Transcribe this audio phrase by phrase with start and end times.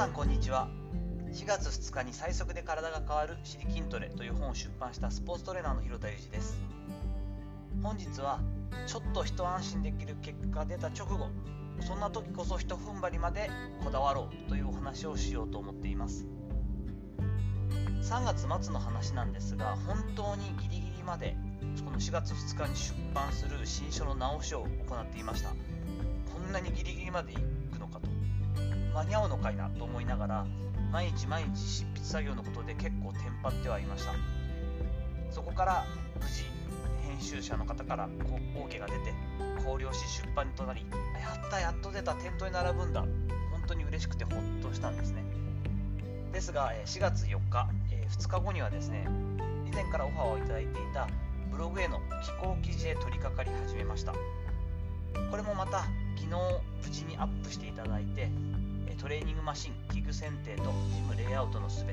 [0.00, 0.66] さんこんにちは。
[1.30, 6.56] 4月2日に最速で体が変わる「シリ筋トレ」という本を出版したスポーツトレーナーの広田裕二です。
[7.82, 8.40] 本日は
[8.86, 11.28] ちょっと一安心できる結果が出た直後
[11.82, 13.50] そんな時こそひと踏ん張りまで
[13.84, 16.24] こだわろうというお話をしようと思っています。
[18.00, 21.36] 3月末の話なんですが本当にギリギリまで
[21.84, 25.50] この4月2日に出版する新書の直しを行っていました。
[25.50, 27.40] こんなにギリギリまで行
[27.70, 27.99] くのか
[28.94, 30.46] 間に合うのかいなと思いながら
[30.92, 34.12] 毎日毎日執筆作業のことで結構テンパってはいました。
[35.30, 35.84] そこから
[36.20, 36.44] 無事
[37.06, 39.14] 編集者の方から OK が出て
[39.64, 40.84] 考慮し出版となり
[41.20, 43.00] やったやっと出た店頭に並ぶんだ。
[43.00, 45.22] 本当に嬉しくてほっとしたんですね。
[46.32, 47.68] ですが4月4日
[48.18, 49.06] 2日後にはですね
[49.66, 51.06] 以前からオファーをいただいていた
[51.52, 54.12] ブログへの寄稿記事へ取り掛かり始めました。
[55.30, 55.84] これもまた
[56.16, 56.26] 昨日
[56.84, 58.28] 無事にアップしていただいて
[59.00, 61.92] トレーニングマシン器具選定とジムレイアウトの全て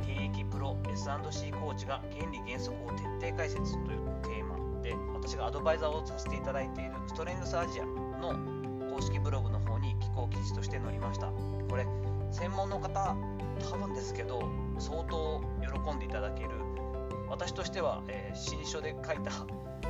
[0.00, 8.32] 現役プロ S&C コーチが原理原則を徹底解説というテーマで私がアドバイザーをさせていただいているストレングスアジアの
[8.90, 11.26] 公式ブログの方に寄稿記事として載りました。
[11.68, 11.86] これ
[12.32, 13.14] 専門の方
[13.70, 16.50] 多分ですけど相当喜んでいただける
[17.28, 19.30] 私としては、えー、新書で書いた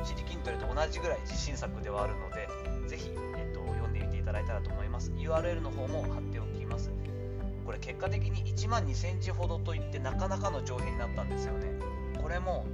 [0.03, 2.49] シリ筋トレと同じぐらい自信作ではあるので
[2.87, 5.11] ぜひ、えーと、読んでみていただいたらと思います。
[5.11, 6.46] URL の方も貼っておき
[6.77, 6.91] ます。
[7.65, 11.67] これ結果的に1万2センチほどといってなかなかの上辺になったんですよね。
[12.21, 12.65] これも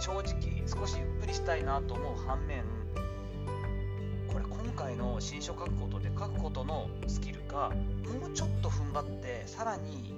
[0.00, 2.64] 正直少しゆっくりしたいなと思う反面
[4.26, 10.14] これ今回の新書書くことで書くことのスキルがもうちょっと踏ん張ってさらに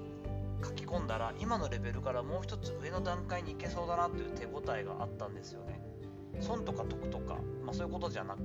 [0.64, 5.80] 書き込んだら今のレベルからもう一つ上の段階に行けそうだなという手応えがあったんですよね。
[6.40, 8.40] 損とか得とか、まあ、そういうことじゃなく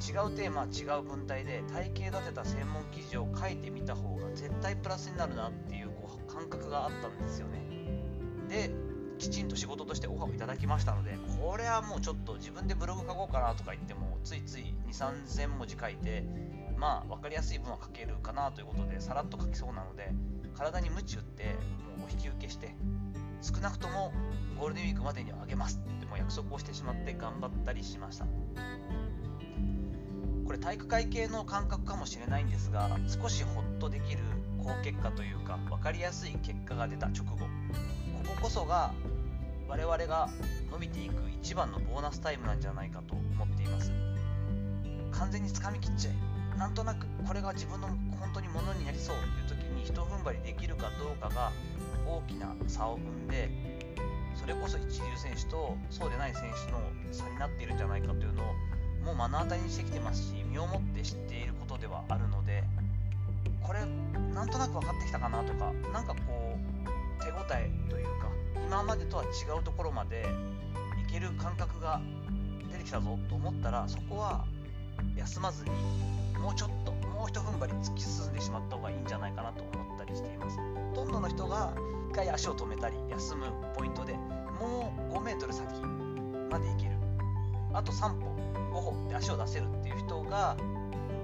[0.00, 7.60] 違うテーマ違う文体で体系立てた専門記事を書いてみた方が絶対プラスになるなっていうこう感覚があったんですよね。
[8.48, 8.70] で
[9.18, 16.24] きちんと仕事としてオファーをいただきましたのでこれはもうちょっと自分でブログ書こうかなとか言ってもついつい2 3 0 0 0文字書いて
[16.76, 20.10] まあ分かりやすい分は書けるかなということでさらっと書きそうなので
[20.56, 21.44] 体に鞭打って
[21.96, 22.74] もうお引き受けして
[23.40, 24.12] 少なくとも
[24.58, 28.26] ゴールデンウィークまでにはあげますってもう約束をしてしまって頑張ったりしました。
[30.52, 34.18] これ体育会系の感覚かもしれないんですが少しホッとできる
[34.62, 37.38] 好結果というか分かりやすい結果が出た直後。
[37.38, 37.46] こ
[38.36, 38.92] ここそが
[39.66, 40.28] 我々が
[40.70, 43.92] 伸びていく一番のボーナスタイムなんじゃないかと思っています。
[45.12, 46.58] 完全につかみきっちゃえ。
[46.58, 47.88] なんとなくこれが自分の
[48.20, 49.16] 本当にものになりそう
[49.48, 51.50] という時にひと踏ん張りできるかどうかが
[52.06, 53.48] 大きな差を生んで
[54.34, 56.78] それこそ一流選手とそうでない選手の
[57.10, 58.52] 差になっているんじゃないかというのを
[59.04, 62.64] もう目の当たりにしてきてますし身をもって知っていることではあるので
[63.62, 63.80] これ
[64.34, 66.56] なんとなく分かってきたかなとかなんかこ
[67.20, 68.28] う手応えというか
[68.66, 69.26] 今までとは違
[69.58, 70.26] うところまで
[71.06, 72.00] いける感覚が
[72.70, 74.44] 出てきたぞと思ったらそこは
[75.16, 75.70] 休まずに
[76.40, 80.58] もうちょっともうひと踏ん張り突き進んでしまった方がいいんじゃないかなと思ったりしています。
[80.90, 81.72] ほとんどの人が
[82.10, 83.46] 1回足を止めたり休む
[83.76, 85.80] ポイントでもう5 m 先
[86.50, 86.91] まで行ける。
[87.72, 88.26] あと3歩
[88.72, 90.56] 5歩で足を出せるっていう人が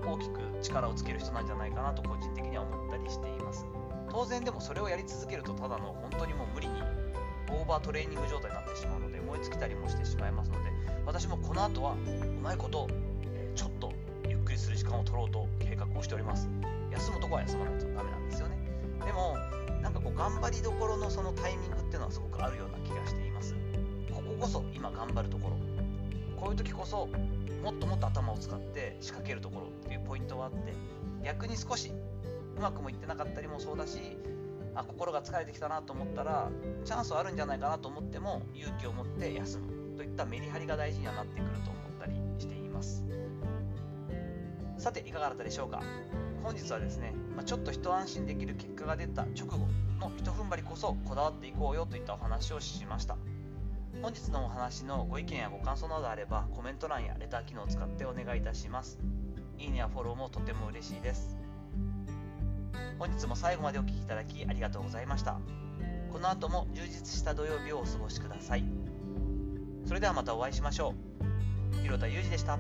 [0.07, 3.67] 大きく力をつける人なんじゃないかなと個人的には思ったりしています。
[4.11, 6.75] 当然でもそれをやり続けるとただの本当にもう無理に
[7.51, 10.71] オーバートレーニング状態になってしまうので燃え尽きたりもしてしまいますので
[11.07, 11.97] 私もこの後はう
[12.43, 12.89] まいこと、
[13.55, 13.93] ちょっと
[14.29, 16.49] ゆっくりする時間を取ろうと計画をしております。
[16.91, 18.59] 休むとこは休まないとダメなんですよね。
[19.05, 19.37] でも
[19.83, 23.55] なんかこう頑張りどころのそのタイミングっていうのはすごくあるような気がしています。
[24.13, 25.57] こここそ今頑張るところ。
[26.41, 27.09] こういう時こそ
[27.63, 30.73] もっともっと頭を使って仕掛けるところっていうポイントはあって
[31.25, 31.93] 逆に少し
[32.57, 33.99] うまくもいってなかったりもそうだし
[34.75, 36.49] あ心が疲れてきたなと思ったら
[36.85, 43.05] チャンスはあるんじゃないかなと思っても勇気を持って休むといったメリハリが大事にはなってくると思ったりしています。
[44.79, 45.83] さていかがだったでしょうか。
[46.45, 49.59] 本日はですね、まあ、ちょっと一安心できる結果が出た直後
[50.01, 53.17] の一踏ん張りこそこだわっていこうよといったお話をしました。
[54.03, 58.99] 本日のお話のご意見やご感想などあればコメント欄やレター機能を使ってお願いいたします。
[59.59, 61.37] いいねやフォローもとても嬉しいです。
[62.99, 65.41] 本日も最後までお聴きいただきありがとうございました。
[66.13, 68.65] この後も充実した土曜日をお過ごしください。
[69.85, 70.95] それではまたお会いしましょ
[71.75, 71.83] う。
[71.83, 72.59] 広田裕二でした。